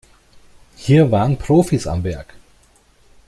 [0.77, 2.33] Hier waren Profis am Werk.